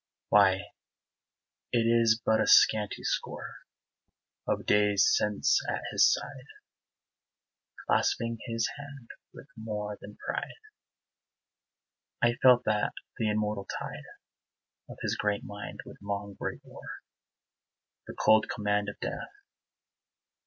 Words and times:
Why, 0.29 0.71
it 1.71 1.81
is 1.85 2.19
but 2.25 2.41
a 2.41 2.47
scanty 2.47 3.03
score 3.03 3.57
Of 4.47 4.65
days, 4.65 5.07
since, 5.15 5.59
at 5.69 5.83
his 5.91 6.11
side, 6.11 6.47
Clasping 7.85 8.39
his 8.47 8.67
hand 8.79 9.09
with 9.31 9.45
more 9.55 9.99
than 10.01 10.17
pride, 10.17 10.55
I 12.19 12.33
felt 12.41 12.63
that 12.63 12.93
the 13.19 13.29
immortal 13.29 13.67
tide 13.79 14.05
Of 14.89 14.97
his 15.03 15.15
great 15.15 15.43
mind 15.43 15.81
would 15.85 16.01
long 16.01 16.33
break 16.33 16.65
o'er 16.65 17.03
The 18.07 18.15
cold 18.15 18.49
command 18.49 18.89
of 18.89 18.99
Death. 19.01 19.29